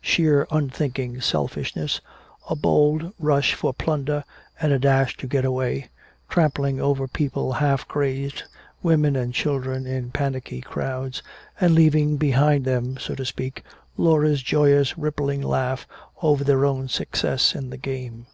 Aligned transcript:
Sheer 0.00 0.48
unthinking 0.50 1.20
selfishness, 1.20 2.00
a 2.50 2.56
bold 2.56 3.12
rush 3.20 3.54
for 3.54 3.72
plunder 3.72 4.24
and 4.60 4.72
a 4.72 4.80
dash 4.80 5.16
to 5.18 5.28
get 5.28 5.44
away, 5.44 5.90
trampling 6.28 6.80
over 6.80 7.06
people 7.06 7.52
half 7.52 7.86
crazed, 7.86 8.42
women 8.82 9.14
and 9.14 9.32
children 9.32 9.86
in 9.86 10.10
panicky 10.10 10.60
crowds, 10.60 11.22
and 11.60 11.72
leaving 11.76 12.16
behind 12.16 12.64
them, 12.64 12.96
so 12.98 13.14
to 13.14 13.24
speak, 13.24 13.62
Laura's 13.96 14.42
joyous 14.42 14.98
rippling 14.98 15.40
laugh 15.40 15.86
over 16.20 16.42
their 16.42 16.64
own 16.66 16.88
success 16.88 17.54
in 17.54 17.70
the 17.70 17.78
game. 17.78 18.26